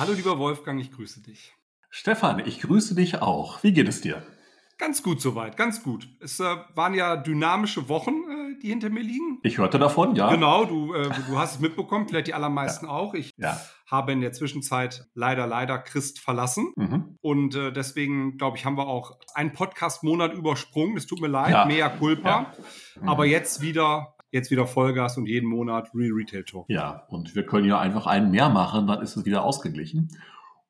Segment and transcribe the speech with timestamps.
[0.00, 1.52] Hallo lieber Wolfgang, ich grüße dich.
[1.90, 3.62] Stefan, ich grüße dich auch.
[3.62, 4.22] Wie geht es dir?
[4.78, 6.08] Ganz gut soweit, ganz gut.
[6.20, 9.40] Es äh, waren ja dynamische Wochen, äh, die hinter mir liegen.
[9.42, 10.30] Ich hörte davon, ja.
[10.30, 12.92] Genau, du, äh, du hast es mitbekommen, vielleicht die allermeisten ja.
[12.92, 13.12] auch.
[13.12, 13.60] Ich ja.
[13.90, 16.72] habe in der Zwischenzeit leider, leider Christ verlassen.
[16.76, 17.18] Mhm.
[17.20, 20.96] Und äh, deswegen, glaube ich, haben wir auch einen Podcast-Monat übersprungen.
[20.96, 21.66] Es tut mir leid, ja.
[21.66, 22.54] mea culpa.
[22.98, 23.06] Mhm.
[23.06, 26.66] Aber jetzt wieder jetzt wieder Vollgas und jeden Monat Real Retail Talk.
[26.68, 30.08] Ja, und wir können ja einfach einen mehr machen, dann ist es wieder ausgeglichen.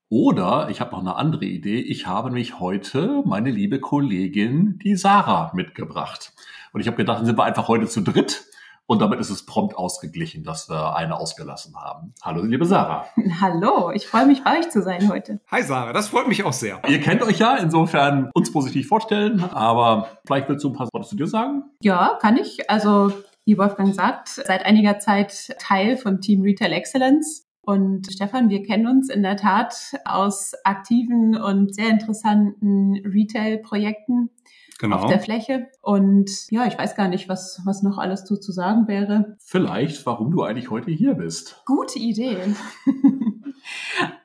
[0.08, 1.80] Oder ich habe noch eine andere Idee.
[1.80, 6.32] Ich habe nämlich heute meine liebe Kollegin, die Sarah, mitgebracht.
[6.72, 8.44] Und ich habe gedacht, dann sind wir einfach heute zu dritt.
[8.86, 12.12] Und damit ist es prompt ausgeglichen, dass wir eine ausgelassen haben.
[12.22, 13.06] Hallo, liebe Sarah.
[13.40, 15.38] Hallo, ich freue mich, bei euch zu sein heute.
[15.48, 16.82] Hi Sarah, das freut mich auch sehr.
[16.88, 19.44] Ihr kennt euch ja, insofern uns positiv vorstellen.
[19.44, 21.62] Aber vielleicht willst du ein paar Worte zu dir sagen?
[21.82, 22.68] Ja, kann ich.
[22.68, 23.12] Also
[23.44, 27.46] wie Wolfgang sagt, seit einiger Zeit Teil von Team Retail Excellence.
[27.62, 34.30] Und Stefan, wir kennen uns in der Tat aus aktiven und sehr interessanten Retail-Projekten
[34.78, 34.96] genau.
[34.96, 35.68] auf der Fläche.
[35.82, 39.36] Und ja, ich weiß gar nicht, was, was noch alles zu, zu sagen wäre.
[39.40, 41.62] Vielleicht, warum du eigentlich heute hier bist.
[41.66, 42.38] Gute Idee.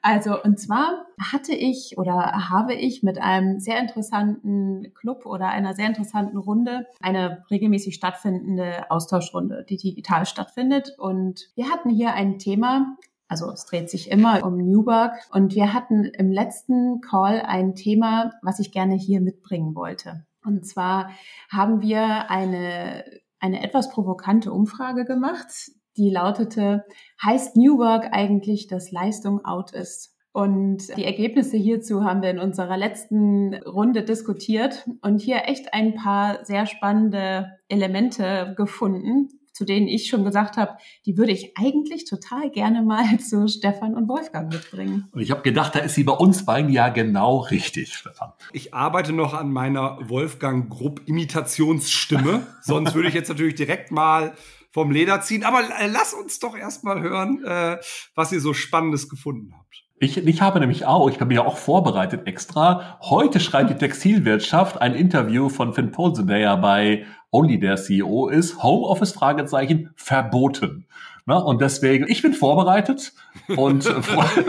[0.02, 5.74] also, und zwar hatte ich oder habe ich mit einem sehr interessanten Club oder einer
[5.74, 10.96] sehr interessanten Runde eine regelmäßig stattfindende Austauschrunde, die digital stattfindet.
[10.98, 15.14] Und wir hatten hier ein Thema, also es dreht sich immer um Newburgh.
[15.32, 20.26] Und wir hatten im letzten Call ein Thema, was ich gerne hier mitbringen wollte.
[20.44, 21.10] Und zwar
[21.50, 23.04] haben wir eine,
[23.40, 26.86] eine etwas provokante Umfrage gemacht, die lautete,
[27.24, 30.16] heißt Newburgh eigentlich, dass Leistung out ist?
[30.36, 35.96] Und die Ergebnisse hierzu haben wir in unserer letzten Runde diskutiert und hier echt ein
[35.96, 42.04] paar sehr spannende Elemente gefunden, zu denen ich schon gesagt habe, die würde ich eigentlich
[42.04, 45.08] total gerne mal zu Stefan und Wolfgang mitbringen.
[45.14, 48.34] Und ich habe gedacht, da ist sie bei uns beiden ja genau richtig, Stefan.
[48.52, 54.34] Ich arbeite noch an meiner Wolfgang Grupp Imitationsstimme, sonst würde ich jetzt natürlich direkt mal
[54.76, 55.46] vom Leder ziehen.
[55.46, 57.78] Aber äh, lass uns doch erstmal hören, äh,
[58.14, 59.86] was ihr so Spannendes gefunden habt.
[60.00, 63.00] Ich, ich habe nämlich auch, ich habe mich auch vorbereitet extra.
[63.00, 68.28] Heute schreibt die Textilwirtschaft ein Interview von Finn Polsen, der ja bei Only der CEO
[68.28, 68.62] ist.
[68.64, 70.88] Homeoffice Fragezeichen verboten.
[71.28, 73.12] Na, und deswegen, ich bin vorbereitet
[73.48, 74.04] und freue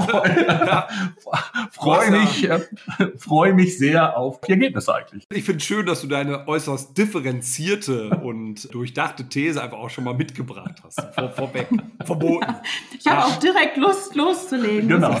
[0.00, 0.28] freu,
[1.70, 2.48] freu mich,
[3.18, 5.24] freu mich sehr auf die Ergebnisse eigentlich.
[5.30, 10.14] Ich finde schön, dass du deine äußerst differenzierte und durchdachte These einfach auch schon mal
[10.14, 11.00] mitgebracht hast.
[11.14, 11.68] Vor, vorweg.
[12.04, 12.56] Verboten.
[12.98, 14.88] Ich habe auch direkt Lust, loszulegen.
[14.88, 15.20] Genau.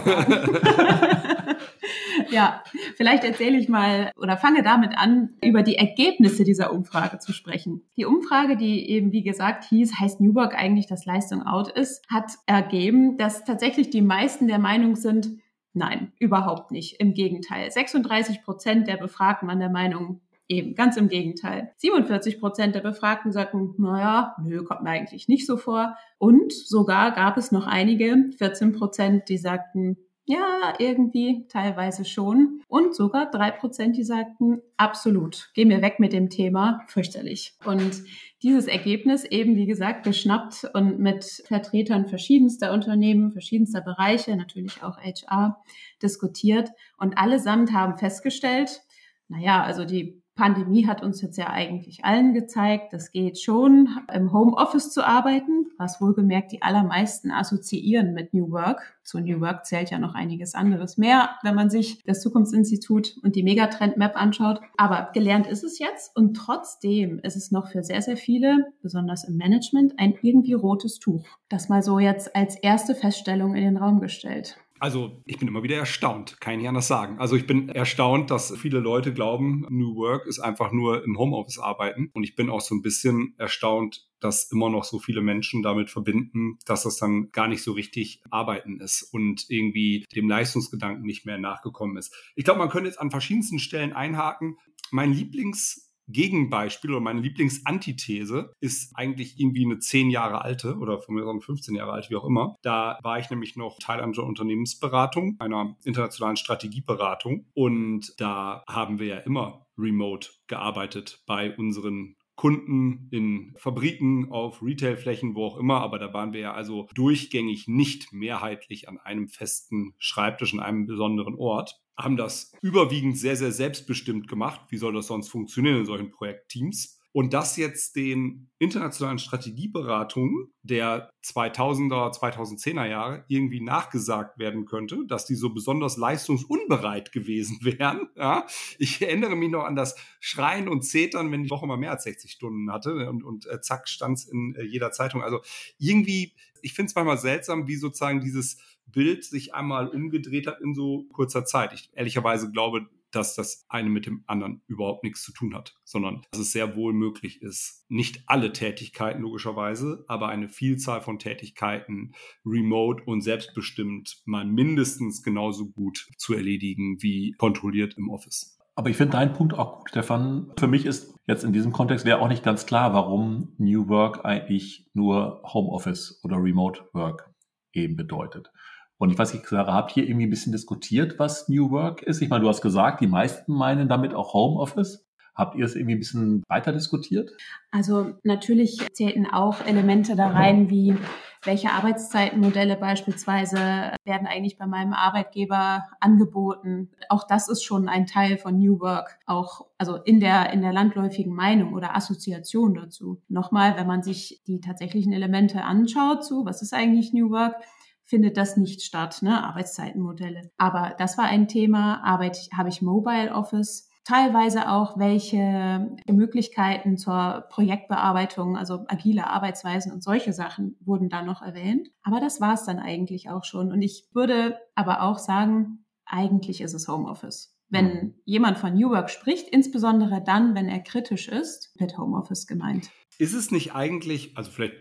[2.32, 2.62] ja,
[2.96, 7.82] vielleicht erzähle ich mal oder fange damit an, über die Ergebnisse dieser Umfrage zu sprechen.
[7.96, 12.32] Die Umfrage, die eben, wie gesagt, hieß, heißt Newburgh eigentlich, dass Leistung out ist, hat
[12.46, 15.30] ergeben, dass tatsächlich die meisten der Meinung sind,
[15.74, 17.00] nein, überhaupt nicht.
[17.00, 17.70] Im Gegenteil.
[17.70, 21.72] 36 Prozent der Befragten waren der Meinung, Eben, ganz im Gegenteil.
[21.78, 25.96] 47 Prozent der Befragten sagten, naja, nö, kommt mir eigentlich nicht so vor.
[26.18, 29.96] Und sogar gab es noch einige, 14 Prozent, die sagten,
[30.32, 32.62] ja, irgendwie teilweise schon.
[32.68, 37.54] Und sogar drei Prozent, die sagten, absolut, geh mir weg mit dem Thema, fürchterlich.
[37.64, 38.02] Und
[38.42, 44.96] dieses Ergebnis eben, wie gesagt, geschnappt und mit Vertretern verschiedenster Unternehmen, verschiedenster Bereiche, natürlich auch
[44.98, 45.62] HR,
[46.02, 46.70] diskutiert.
[46.96, 48.80] Und allesamt haben festgestellt,
[49.28, 54.32] naja, also die Pandemie hat uns jetzt ja eigentlich allen gezeigt, das geht schon, im
[54.32, 58.96] Homeoffice zu arbeiten, was wohlgemerkt die allermeisten assoziieren mit New Work.
[59.04, 63.36] Zu New Work zählt ja noch einiges anderes mehr, wenn man sich das Zukunftsinstitut und
[63.36, 64.60] die Megatrend Map anschaut.
[64.76, 69.22] Aber gelernt ist es jetzt und trotzdem ist es noch für sehr, sehr viele, besonders
[69.22, 71.24] im Management, ein irgendwie rotes Tuch.
[71.50, 74.56] Das mal so jetzt als erste Feststellung in den Raum gestellt.
[74.82, 77.20] Also ich bin immer wieder erstaunt, kann ich anders sagen.
[77.20, 81.60] Also ich bin erstaunt, dass viele Leute glauben, New Work ist einfach nur im Homeoffice
[81.60, 82.10] arbeiten.
[82.14, 85.88] Und ich bin auch so ein bisschen erstaunt, dass immer noch so viele Menschen damit
[85.88, 91.26] verbinden, dass das dann gar nicht so richtig arbeiten ist und irgendwie dem Leistungsgedanken nicht
[91.26, 92.12] mehr nachgekommen ist.
[92.34, 94.56] Ich glaube, man könnte jetzt an verschiedensten Stellen einhaken.
[94.90, 101.14] Mein Lieblings Gegenbeispiel oder meine Lieblingsantithese ist eigentlich irgendwie eine zehn Jahre alte oder von
[101.14, 102.56] mir aus 15 Jahre alt, wie auch immer.
[102.62, 107.46] Da war ich nämlich noch Teil einer Unternehmensberatung, einer internationalen Strategieberatung.
[107.54, 115.34] Und da haben wir ja immer remote gearbeitet bei unseren Kunden in Fabriken, auf Retailflächen,
[115.34, 119.94] wo auch immer, aber da waren wir ja also durchgängig nicht mehrheitlich an einem festen
[119.98, 124.60] Schreibtisch, an einem besonderen Ort haben das überwiegend sehr, sehr selbstbestimmt gemacht.
[124.70, 126.98] Wie soll das sonst funktionieren in solchen Projektteams?
[127.14, 135.26] Und das jetzt den internationalen Strategieberatungen der 2000er, 2010er Jahre irgendwie nachgesagt werden könnte, dass
[135.26, 138.08] die so besonders leistungsunbereit gewesen wären.
[138.16, 138.46] Ja?
[138.78, 142.04] Ich erinnere mich noch an das Schreien und Zetern, wenn die Woche mal mehr als
[142.04, 145.22] 60 Stunden hatte und, und äh, zack stand es in äh, jeder Zeitung.
[145.22, 145.42] Also
[145.78, 148.56] irgendwie, ich finde es manchmal seltsam, wie sozusagen dieses
[148.86, 151.72] Bild sich einmal umgedreht hat in so kurzer Zeit.
[151.72, 156.22] Ich ehrlicherweise glaube, dass das eine mit dem anderen überhaupt nichts zu tun hat, sondern
[156.30, 162.12] dass es sehr wohl möglich ist, nicht alle Tätigkeiten logischerweise, aber eine Vielzahl von Tätigkeiten
[162.44, 168.58] remote und selbstbestimmt mal mindestens genauso gut zu erledigen wie kontrolliert im Office.
[168.74, 170.50] Aber ich finde deinen Punkt auch gut, Stefan.
[170.58, 174.24] Für mich ist jetzt in diesem Kontext wäre auch nicht ganz klar, warum New Work
[174.24, 177.31] eigentlich nur Homeoffice oder Remote Work
[177.74, 178.50] eben bedeutet.
[178.98, 182.22] Und ich weiß nicht, Sarah, habt ihr irgendwie ein bisschen diskutiert, was New Work ist?
[182.22, 185.08] Ich meine, du hast gesagt, die meisten meinen damit auch Homeoffice.
[185.34, 187.32] Habt ihr es irgendwie ein bisschen weiter diskutiert?
[187.70, 190.96] Also natürlich zählten auch Elemente da rein, wie
[191.44, 193.56] welche Arbeitszeitenmodelle beispielsweise
[194.04, 196.90] werden eigentlich bei meinem Arbeitgeber angeboten.
[197.08, 200.72] Auch das ist schon ein Teil von New Work, auch also in der in der
[200.72, 203.20] landläufigen Meinung oder Assoziation dazu.
[203.28, 207.56] Nochmal, wenn man sich die tatsächlichen Elemente anschaut, zu was ist eigentlich New Work,
[208.04, 209.42] findet das nicht statt, ne?
[209.44, 210.50] Arbeitszeitenmodelle.
[210.58, 212.04] Aber das war ein Thema.
[212.04, 213.88] Arbeit, habe ich Mobile Office?
[214.04, 221.40] Teilweise auch, welche Möglichkeiten zur Projektbearbeitung, also agile Arbeitsweisen und solche Sachen wurden da noch
[221.40, 221.88] erwähnt.
[222.02, 223.70] Aber das war es dann eigentlich auch schon.
[223.70, 227.56] Und ich würde aber auch sagen, eigentlich ist es Homeoffice.
[227.68, 228.14] Wenn mhm.
[228.24, 232.90] jemand von New Work spricht, insbesondere dann, wenn er kritisch ist, wird Homeoffice gemeint.
[233.18, 234.74] Ist es nicht eigentlich, also vielleicht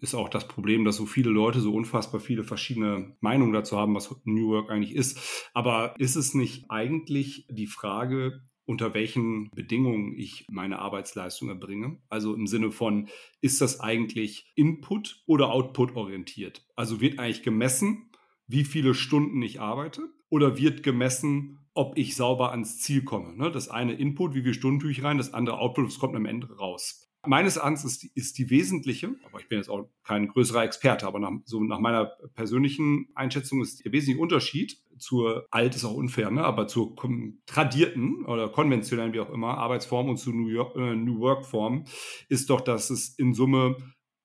[0.00, 3.94] ist auch das Problem, dass so viele Leute so unfassbar viele verschiedene Meinungen dazu haben,
[3.94, 5.50] was New Work eigentlich ist.
[5.52, 11.96] Aber ist es nicht eigentlich die Frage, unter welchen Bedingungen ich meine Arbeitsleistung erbringe.
[12.10, 13.08] Also im Sinne von,
[13.40, 16.66] ist das eigentlich Input oder Output orientiert?
[16.76, 18.10] Also wird eigentlich gemessen,
[18.46, 23.34] wie viele Stunden ich arbeite oder wird gemessen, ob ich sauber ans Ziel komme?
[23.34, 23.50] Ne?
[23.50, 26.26] Das eine Input, wie viele Stunden tue ich rein, das andere Output, das kommt am
[26.26, 27.07] Ende raus.
[27.26, 31.06] Meines Erachtens ist die, ist die wesentliche, aber ich bin jetzt auch kein größerer Experte,
[31.06, 35.94] aber nach, so nach meiner persönlichen Einschätzung ist der wesentliche Unterschied zur alt ist auch
[35.94, 36.94] unfair, ne, aber zur
[37.46, 41.84] tradierten oder konventionellen, wie auch immer, Arbeitsform und zu New, York, äh, New Work Form
[42.28, 43.76] ist doch, dass es in Summe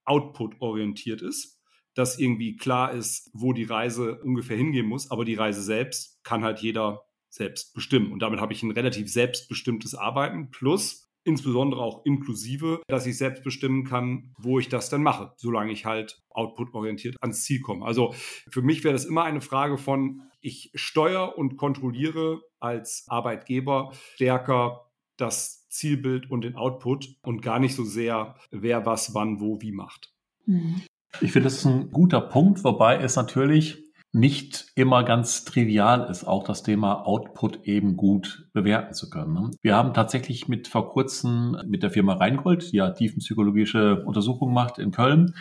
[0.05, 1.59] Output orientiert ist
[1.93, 6.43] dass irgendwie klar ist, wo die Reise ungefähr hingehen muss, aber die Reise selbst kann
[6.43, 8.11] halt jeder selbst bestimmen.
[8.11, 13.43] Und damit habe ich ein relativ selbstbestimmtes Arbeiten plus insbesondere auch inklusive, dass ich selbst
[13.43, 17.85] bestimmen kann, wo ich das denn mache, solange ich halt output-orientiert ans Ziel komme.
[17.85, 18.13] Also
[18.49, 24.89] für mich wäre das immer eine Frage von, ich steuere und kontrolliere als Arbeitgeber stärker
[25.17, 29.71] das Zielbild und den Output und gar nicht so sehr, wer was wann wo wie
[29.71, 30.13] macht.
[30.45, 30.81] Mhm.
[31.21, 33.83] Ich finde, das ist ein guter Punkt, wobei es natürlich
[34.13, 39.33] nicht immer ganz trivial ist, auch das Thema Output eben gut bewerten zu können.
[39.33, 39.51] Ne?
[39.61, 44.77] Wir haben tatsächlich mit vor kurzem mit der Firma Rheingold, die ja tiefenpsychologische Untersuchungen macht
[44.77, 45.33] in Köln,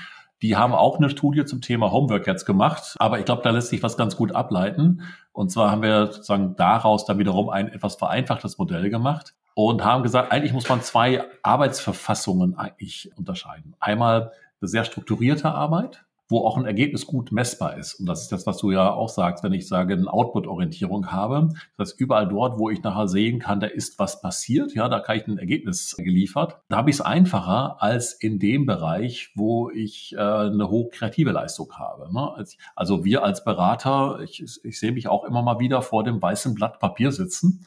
[0.42, 3.68] die haben auch eine Studie zum Thema Homework jetzt gemacht, aber ich glaube, da lässt
[3.68, 5.02] sich was ganz gut ableiten.
[5.30, 10.02] Und zwar haben wir sozusagen daraus dann wiederum ein etwas vereinfachtes Modell gemacht und haben
[10.02, 13.76] gesagt, eigentlich muss man zwei Arbeitsverfassungen eigentlich unterscheiden.
[13.78, 18.00] Einmal eine sehr strukturierte Arbeit, wo auch ein Ergebnis gut messbar ist.
[18.00, 21.50] Und das ist das, was du ja auch sagst, wenn ich sage, eine Output-Orientierung habe.
[21.76, 24.98] Das heißt, überall dort, wo ich nachher sehen kann, da ist was passiert, ja, da
[24.98, 26.58] kann ich ein Ergebnis geliefert.
[26.68, 31.32] Da habe ich es einfacher als in dem Bereich, wo ich äh, eine hohe kreative
[31.32, 32.12] Leistung habe.
[32.12, 32.44] Ne?
[32.74, 36.54] Also wir als Berater, ich, ich sehe mich auch immer mal wieder vor dem weißen
[36.54, 37.66] Blatt Papier sitzen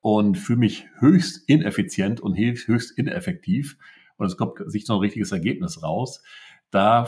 [0.00, 3.76] und fühle mich höchst ineffizient und höchst ineffektiv.
[4.16, 6.22] Und es kommt sich so ein richtiges Ergebnis raus.
[6.70, 7.04] Da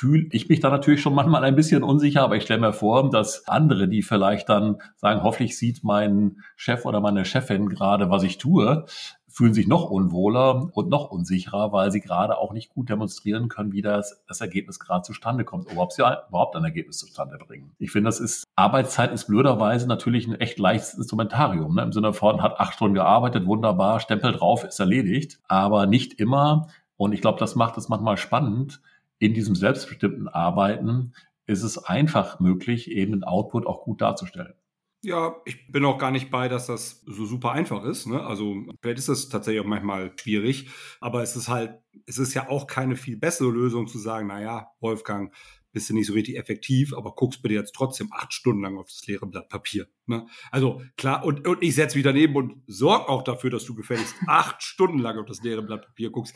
[0.00, 3.10] fühle ich mich da natürlich schon manchmal ein bisschen unsicher, aber ich stelle mir vor,
[3.10, 8.22] dass andere, die vielleicht dann sagen, hoffentlich sieht mein Chef oder meine Chefin gerade, was
[8.22, 8.86] ich tue,
[9.28, 13.72] fühlen sich noch unwohler und noch unsicherer, weil sie gerade auch nicht gut demonstrieren können,
[13.72, 17.72] wie das, das Ergebnis gerade zustande kommt, ob sie überhaupt ein Ergebnis zustande bringen.
[17.78, 21.82] Ich finde, das ist, Arbeitszeit ist blöderweise natürlich ein echt leichtes Instrumentarium, ne?
[21.82, 26.68] im Sinne von, hat acht Stunden gearbeitet, wunderbar, Stempel drauf, ist erledigt, aber nicht immer.
[26.96, 28.80] Und ich glaube, das macht es manchmal spannend,
[29.20, 31.12] in diesem selbstbestimmten Arbeiten
[31.46, 34.54] ist es einfach möglich, eben den Output auch gut darzustellen.
[35.02, 38.06] Ja, ich bin auch gar nicht bei, dass das so super einfach ist.
[38.06, 38.22] Ne?
[38.22, 40.68] Also vielleicht ist das tatsächlich auch manchmal schwierig,
[41.00, 44.72] aber es ist halt, es ist ja auch keine viel bessere Lösung zu sagen, naja,
[44.80, 45.34] Wolfgang,
[45.72, 48.86] bist du nicht so richtig effektiv, aber guckst bitte jetzt trotzdem acht Stunden lang auf
[48.86, 49.86] das leere Blatt Papier.
[50.06, 50.26] Ne?
[50.50, 54.14] Also klar, und, und ich setze mich daneben und sorg auch dafür, dass du gefälligst
[54.26, 56.34] acht Stunden lang auf das leere Blatt Papier guckst.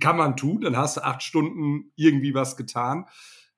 [0.00, 3.06] Kann man tun, dann hast du acht Stunden irgendwie was getan.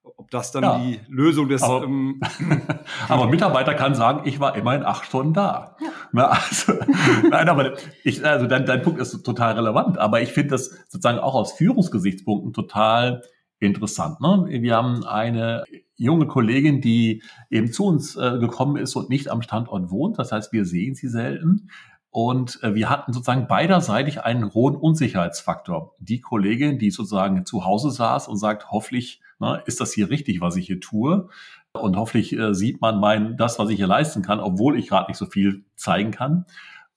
[0.04, 0.78] Ob das dann ja.
[0.78, 1.62] die Lösung des.
[1.62, 2.20] Aber, ähm,
[3.08, 5.76] aber ein Mitarbeiter kann sagen, ich war immerhin acht Stunden da.
[5.80, 5.88] Ja.
[6.12, 6.74] Na, also,
[7.30, 9.96] nein, aber ich, also dein, dein Punkt ist total relevant.
[9.96, 13.22] Aber ich finde das sozusagen auch aus Führungsgesichtspunkten total
[13.60, 14.20] interessant.
[14.20, 14.46] Ne?
[14.62, 15.64] Wir haben eine
[15.96, 20.18] junge Kollegin, die eben zu uns äh, gekommen ist und nicht am Standort wohnt.
[20.18, 21.68] Das heißt, wir sehen sie selten.
[22.10, 25.94] Und äh, wir hatten sozusagen beiderseitig einen hohen Unsicherheitsfaktor.
[25.98, 30.40] Die Kollegin, die sozusagen zu Hause saß und sagt, hoffentlich ne, ist das hier richtig,
[30.40, 31.28] was ich hier tue.
[31.72, 35.10] Und hoffentlich äh, sieht man mein, das, was ich hier leisten kann, obwohl ich gerade
[35.10, 36.46] nicht so viel zeigen kann.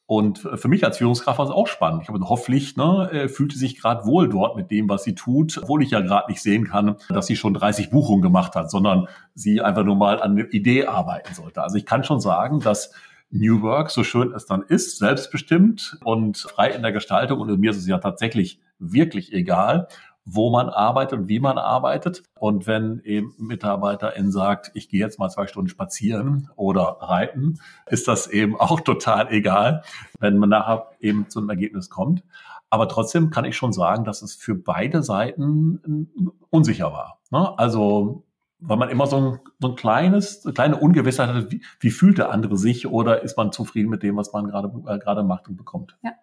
[0.08, 2.04] Und für mich als Führungskraft war es auch spannend.
[2.04, 5.60] Ich habe hoffentlich ne, äh, fühlte sich gerade wohl dort mit dem, was sie tut,
[5.62, 9.10] obwohl ich ja gerade nicht sehen kann, dass sie schon 30 Buchungen gemacht hat, sondern
[9.36, 11.62] sie einfach nur mal an einer Idee arbeiten sollte.
[11.62, 12.94] Also ich kann schon sagen, dass
[13.32, 17.42] New Work, so schön es dann ist, selbstbestimmt und frei in der Gestaltung.
[17.42, 19.90] Und mir ist es ja tatsächlich wirklich egal,
[20.30, 22.22] wo man arbeitet und wie man arbeitet.
[22.38, 28.10] Und wenn eben Mitarbeiterin sagt, ich gehe jetzt mal zwei Stunden spazieren oder reiten, ist
[28.10, 29.84] das eben auch total egal,
[30.20, 32.24] wenn man nachher eben zu einem Ergebnis kommt.
[32.70, 36.10] Aber trotzdem kann ich schon sagen, dass es für beide Seiten
[36.50, 37.20] unsicher war.
[37.32, 37.58] Ne?
[37.58, 38.26] Also
[38.60, 42.18] weil man immer so ein, so ein kleines, eine kleine Ungewissheit hat, wie, wie fühlt
[42.18, 45.48] der andere sich oder ist man zufrieden mit dem, was man gerade äh, gerade macht
[45.48, 45.98] und bekommt.
[46.02, 46.14] Ja,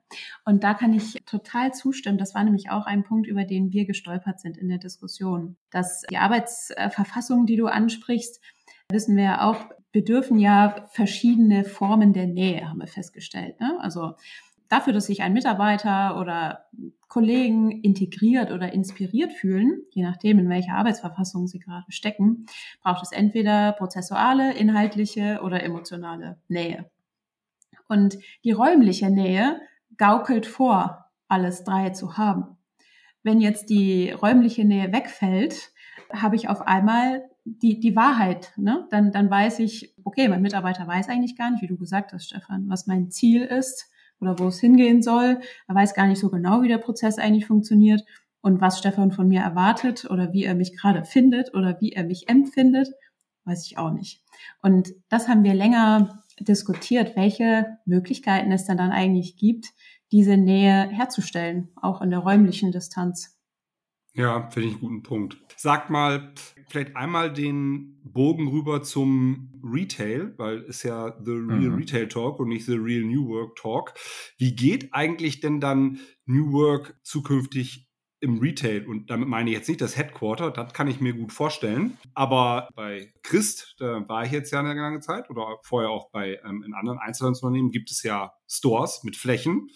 [0.44, 2.18] und da kann ich total zustimmen.
[2.18, 5.56] Das war nämlich auch ein Punkt, über den wir gestolpert sind in der Diskussion.
[5.70, 8.40] Dass die Arbeitsverfassung, die du ansprichst,
[8.90, 13.60] wissen wir ja auch, bedürfen ja verschiedene Formen der Nähe, haben wir festgestellt.
[13.60, 13.78] Ne?
[13.80, 14.14] Also
[14.68, 16.66] dafür, dass sich ein Mitarbeiter oder
[17.08, 22.46] Kollegen integriert oder inspiriert fühlen, je nachdem, in welcher Arbeitsverfassung sie gerade stecken,
[22.82, 26.90] braucht es entweder prozessuale, inhaltliche oder emotionale Nähe.
[27.88, 29.60] Und die räumliche Nähe
[29.96, 32.56] gaukelt vor, alles drei zu haben.
[33.22, 35.72] Wenn jetzt die räumliche Nähe wegfällt,
[36.12, 38.52] habe ich auf einmal die, die Wahrheit.
[38.56, 38.86] Ne?
[38.90, 42.26] Dann, dann weiß ich, okay, mein Mitarbeiter weiß eigentlich gar nicht, wie du gesagt hast,
[42.26, 43.90] Stefan, was mein Ziel ist
[44.20, 45.40] oder wo es hingehen soll.
[45.68, 48.02] Er weiß gar nicht so genau, wie der Prozess eigentlich funktioniert
[48.40, 52.04] und was Stefan von mir erwartet oder wie er mich gerade findet oder wie er
[52.04, 52.88] mich empfindet,
[53.44, 54.22] weiß ich auch nicht.
[54.62, 59.72] Und das haben wir länger diskutiert, welche Möglichkeiten es dann, dann eigentlich gibt,
[60.12, 63.38] diese Nähe herzustellen, auch in der räumlichen Distanz.
[64.12, 65.38] Ja, finde ich einen guten Punkt.
[65.56, 66.32] Sag mal,
[66.68, 71.74] vielleicht einmal den Bogen rüber zum Retail, weil es ja The Real mhm.
[71.74, 73.94] Retail Talk und nicht The Real New Work Talk.
[74.38, 77.88] Wie geht eigentlich denn dann New Work zukünftig
[78.20, 78.86] im Retail?
[78.86, 81.98] Und damit meine ich jetzt nicht das Headquarter, das kann ich mir gut vorstellen.
[82.14, 86.40] Aber bei Christ, da war ich jetzt ja eine lange Zeit oder vorher auch bei
[86.44, 89.68] ähm, in anderen Einzelhandelsunternehmen gibt es ja Stores mit Flächen,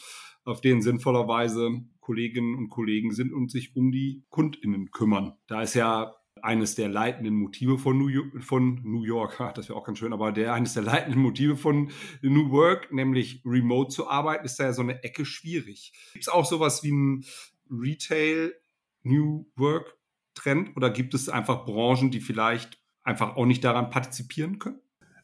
[0.44, 5.34] auf denen sinnvollerweise Kolleginnen und Kollegen sind und sich um die KundInnen kümmern.
[5.46, 9.78] Da ist ja eines der leitenden Motive von New York, von New York das wäre
[9.78, 11.90] auch ganz schön, aber der eines der leitenden Motive von
[12.22, 15.92] New Work, nämlich remote zu arbeiten, ist da ja so eine Ecke schwierig.
[16.12, 17.24] Gibt es auch sowas wie ein
[17.70, 18.54] Retail
[19.02, 19.98] New Work
[20.34, 24.80] Trend oder gibt es einfach Branchen, die vielleicht einfach auch nicht daran partizipieren können?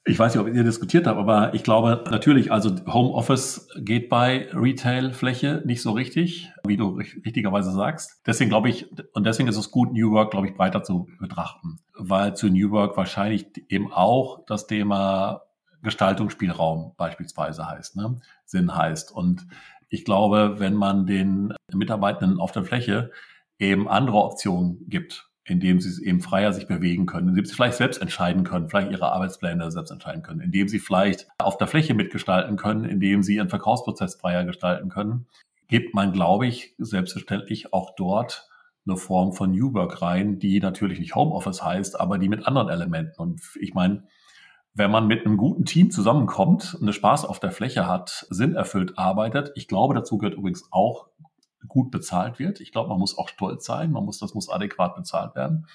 [0.07, 4.51] Ich weiß nicht, ob ihr diskutiert habt, aber ich glaube natürlich, also Homeoffice geht bei
[4.53, 6.89] Retail-Fläche nicht so richtig, wie du
[7.25, 8.21] richtigerweise sagst.
[8.27, 11.79] Deswegen glaube ich, und deswegen ist es gut, New Work, glaube ich, breiter zu betrachten,
[11.99, 15.41] weil zu New Work wahrscheinlich eben auch das Thema
[15.83, 18.19] Gestaltungsspielraum beispielsweise heißt, ne?
[18.45, 19.11] Sinn heißt.
[19.11, 19.47] Und
[19.89, 23.11] ich glaube, wenn man den Mitarbeitenden auf der Fläche
[23.59, 28.01] eben andere Optionen gibt, indem sie eben freier sich bewegen können, indem sie vielleicht selbst
[28.01, 32.57] entscheiden können, vielleicht ihre Arbeitspläne selbst entscheiden können, indem sie vielleicht auf der Fläche mitgestalten
[32.57, 35.27] können, indem sie ihren Verkaufsprozess freier gestalten können,
[35.69, 38.49] gibt man, glaube ich, selbstverständlich auch dort
[38.87, 42.69] eine Form von New Work rein, die natürlich nicht Homeoffice heißt, aber die mit anderen
[42.69, 43.19] Elementen.
[43.19, 44.05] Und ich meine,
[44.75, 48.99] wenn man mit einem guten Team zusammenkommt, eine Spaß auf der Fläche hat, Sinn erfüllt
[48.99, 51.09] arbeitet, ich glaube, dazu gehört übrigens auch
[51.68, 52.61] gut bezahlt wird.
[52.61, 55.66] Ich glaube, man muss auch stolz sein, man muss, das muss adäquat bezahlt werden.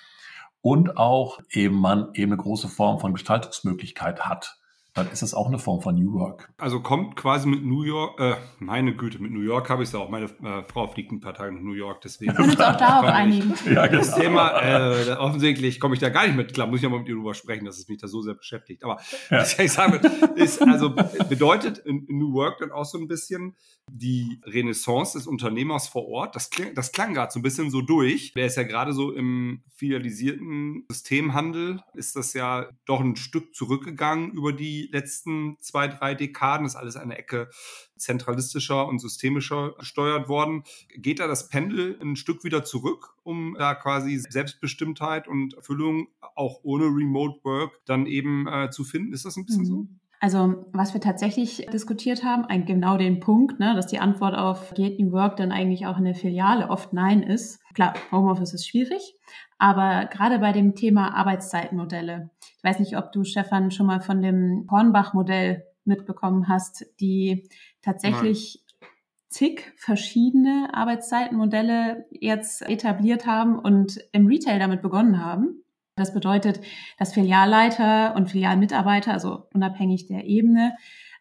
[0.62, 4.59] Und auch eben man eben eine große Form von Gestaltungsmöglichkeit hat.
[5.00, 6.52] Dann ist es auch eine Form von New Work.
[6.58, 9.96] Also kommt quasi mit New York, äh, meine Güte, mit New York habe ich es
[9.96, 10.10] auch.
[10.10, 12.38] Meine äh, Frau fliegt ein paar Tage nach New York, deswegen.
[12.38, 13.54] Wir uns auch darauf einigen.
[13.66, 14.00] Ja, genau.
[14.00, 16.54] Das Thema, äh, offensichtlich komme ich da gar nicht mit.
[16.54, 18.36] Klar, muss ich ja mal mit dir drüber sprechen, dass es mich da so sehr
[18.36, 18.84] beschäftigt.
[18.84, 19.40] Aber ja.
[19.40, 20.00] was ich sagen
[20.36, 20.94] ist, also
[21.30, 23.56] bedeutet New Work dann auch so ein bisschen
[23.92, 26.36] die Renaissance des Unternehmers vor Ort.
[26.36, 28.34] Das, kling, das klang gerade so ein bisschen so durch.
[28.34, 34.32] Der ist ja gerade so im filialisierten Systemhandel, ist das ja doch ein Stück zurückgegangen
[34.32, 36.66] über die letzten zwei, drei Dekaden.
[36.66, 37.50] Ist alles eine Ecke
[37.98, 40.64] zentralistischer und systemischer gesteuert worden.
[40.96, 46.60] Geht da das Pendel ein Stück wieder zurück, um da quasi Selbstbestimmtheit und Erfüllung auch
[46.64, 49.14] ohne Remote Work dann eben äh, zu finden?
[49.14, 49.66] Ist das ein bisschen mhm.
[49.66, 49.88] so?
[50.22, 55.00] Also was wir tatsächlich diskutiert haben, genau den Punkt, ne, dass die Antwort auf Geht
[55.00, 57.62] New Work dann eigentlich auch in der Filiale oft Nein ist.
[57.74, 59.16] Klar, Homeoffice ist schwierig,
[59.58, 64.22] aber gerade bei dem Thema Arbeitszeitmodelle, ich weiß nicht, ob du, Stefan, schon mal von
[64.22, 67.48] dem Hornbach-Modell mitbekommen hast, die
[67.82, 68.90] tatsächlich Nein.
[69.30, 75.64] zig verschiedene Arbeitszeitenmodelle jetzt etabliert haben und im Retail damit begonnen haben.
[75.96, 76.60] Das bedeutet,
[76.98, 80.76] dass Filialleiter und Filialmitarbeiter, also unabhängig der Ebene,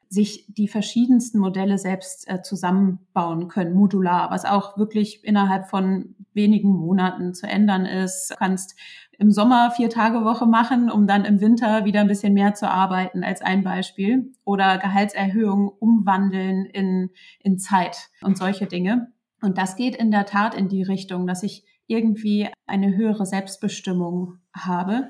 [0.09, 6.71] sich die verschiedensten Modelle selbst äh, zusammenbauen können, modular, was auch wirklich innerhalb von wenigen
[6.71, 8.31] Monaten zu ändern ist.
[8.31, 8.75] Du kannst
[9.19, 12.71] im Sommer vier Tage Woche machen, um dann im Winter wieder ein bisschen mehr zu
[12.71, 14.33] arbeiten, als ein Beispiel.
[14.45, 17.11] Oder Gehaltserhöhungen umwandeln in,
[17.41, 19.13] in Zeit und solche Dinge.
[19.43, 24.39] Und das geht in der Tat in die Richtung, dass ich irgendwie eine höhere Selbstbestimmung
[24.53, 25.09] habe.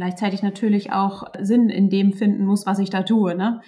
[0.00, 3.34] Gleichzeitig natürlich auch Sinn in dem finden muss, was ich da tue.
[3.34, 3.60] Ne?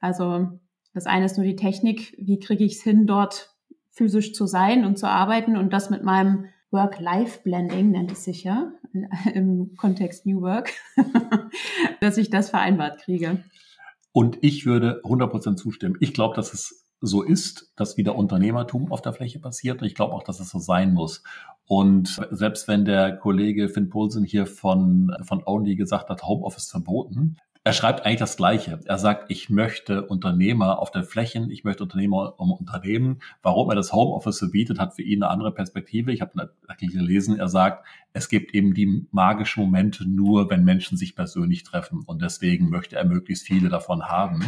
[0.00, 0.48] Also
[0.94, 3.54] das eine ist nur die Technik, wie kriege ich es hin, dort
[3.90, 8.72] physisch zu sein und zu arbeiten und das mit meinem Work-Life-Blending nennt es sich ja
[9.34, 10.72] im Kontext New Work,
[12.00, 13.44] dass ich das vereinbart kriege.
[14.12, 15.98] Und ich würde 100% zustimmen.
[16.00, 19.82] Ich glaube, dass es so ist, dass wieder Unternehmertum auf der Fläche passiert.
[19.82, 21.22] Ich glaube auch, dass es so sein muss.
[21.66, 27.36] Und selbst wenn der Kollege Finn Poulsen hier von, von Only gesagt hat, Homeoffice verboten,
[27.66, 28.78] er schreibt eigentlich das Gleiche.
[28.84, 33.18] Er sagt, ich möchte Unternehmer auf den Flächen, ich möchte Unternehmer um Unternehmen.
[33.42, 36.12] Warum er das Homeoffice verbietet, hat für ihn eine andere Perspektive.
[36.12, 40.96] Ich habe Artikel gelesen, er sagt, es gibt eben die magischen Momente nur, wenn Menschen
[40.96, 42.04] sich persönlich treffen.
[42.06, 44.44] Und deswegen möchte er möglichst viele davon haben.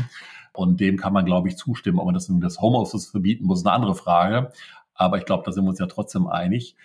[0.53, 1.99] Und dem kann man, glaube ich, zustimmen.
[1.99, 4.53] Ob man das, das Homeoffice verbieten muss, ist eine andere Frage.
[4.95, 6.77] Aber ich glaube, da sind wir uns ja trotzdem einig.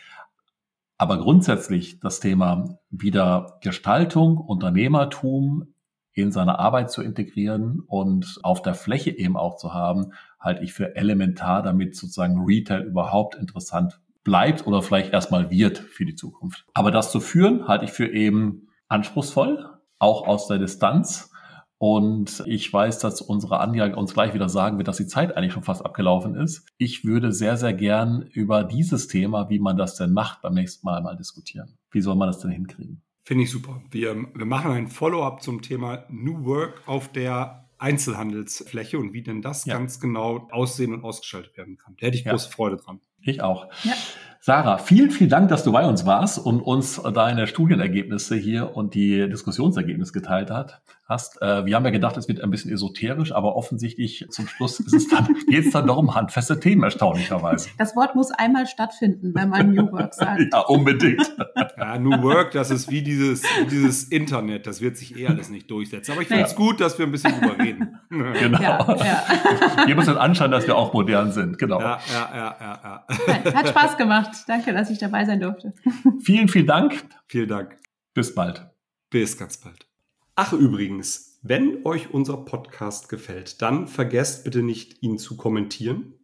[0.98, 5.73] Aber grundsätzlich das Thema wieder Gestaltung, Unternehmertum,
[6.14, 10.74] in seine Arbeit zu integrieren und auf der Fläche eben auch zu haben, halte ich
[10.74, 16.66] für elementar, damit sozusagen Retail überhaupt interessant bleibt oder vielleicht erstmal wird für die Zukunft.
[16.74, 21.30] Aber das zu führen, halte ich für eben anspruchsvoll, auch aus der Distanz.
[21.78, 25.52] Und ich weiß, dass unsere Anja uns gleich wieder sagen wird, dass die Zeit eigentlich
[25.52, 26.66] schon fast abgelaufen ist.
[26.78, 30.86] Ich würde sehr, sehr gern über dieses Thema, wie man das denn macht, beim nächsten
[30.86, 31.78] Mal mal diskutieren.
[31.92, 33.02] Wie soll man das denn hinkriegen?
[33.24, 33.82] Finde ich super.
[33.90, 39.42] Wir, wir machen ein Follow-up zum Thema New Work auf der Einzelhandelsfläche und wie denn
[39.42, 39.78] das ja.
[39.78, 41.96] ganz genau aussehen und ausgestaltet werden kann.
[42.00, 42.56] Da hätte ich große ja.
[42.56, 43.00] Freude dran.
[43.22, 43.68] Ich auch.
[43.84, 43.94] Ja.
[44.42, 48.94] Sarah, vielen, vielen Dank, dass du bei uns warst und uns deine Studienergebnisse hier und
[48.94, 51.42] die Diskussionsergebnisse geteilt hat, hast.
[51.42, 54.94] Äh, wir haben ja gedacht, es wird ein bisschen esoterisch, aber offensichtlich zum Schluss ist
[54.94, 57.70] es dann, geht es dann doch um handfeste Themen, erstaunlicherweise.
[57.78, 60.42] Das Wort muss einmal stattfinden, wenn man New Work sagt.
[60.54, 61.36] ja, unbedingt.
[61.78, 65.70] Ja, New Work, das ist wie dieses, dieses Internet, das wird sich eh alles nicht
[65.70, 66.14] durchsetzen.
[66.14, 66.58] Aber ich finde es ja.
[66.58, 68.00] gut, dass wir ein bisschen drüber reden.
[68.10, 68.62] Genau.
[68.62, 69.88] Ja, ja.
[69.88, 71.80] Wir müssen anschauen, dass wir auch modern sind, genau.
[71.80, 73.06] Ja, ja, ja, ja.
[73.28, 73.54] ja.
[73.54, 74.30] Hat Spaß gemacht.
[74.48, 75.74] Danke, dass ich dabei sein durfte.
[76.22, 77.04] Vielen, vielen Dank.
[77.28, 77.78] Vielen Dank.
[78.14, 78.68] Bis bald.
[79.10, 79.93] Bis ganz bald.
[80.36, 86.16] Ach übrigens, wenn euch unser Podcast gefällt, dann vergesst bitte nicht, ihn zu kommentieren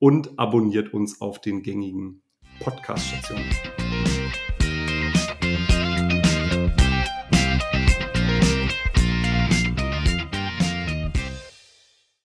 [0.00, 2.22] und abonniert uns auf den gängigen
[2.58, 3.44] Podcast-Stationen.